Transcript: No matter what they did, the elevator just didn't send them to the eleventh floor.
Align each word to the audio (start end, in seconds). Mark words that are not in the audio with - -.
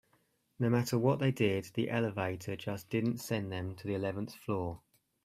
No 0.57 0.67
matter 0.67 0.97
what 0.97 1.19
they 1.19 1.29
did, 1.31 1.65
the 1.75 1.91
elevator 1.91 2.55
just 2.55 2.89
didn't 2.89 3.19
send 3.19 3.51
them 3.51 3.75
to 3.75 3.85
the 3.87 3.93
eleventh 3.93 4.33
floor. 4.33 4.81